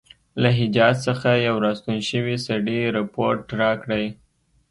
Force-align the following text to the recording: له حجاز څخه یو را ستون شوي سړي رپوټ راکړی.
له 0.41 0.49
حجاز 0.59 0.95
څخه 1.07 1.29
یو 1.47 1.55
را 1.65 1.71
ستون 1.79 1.97
شوي 2.09 2.35
سړي 2.47 2.79
رپوټ 2.97 3.39
راکړی. 3.61 4.05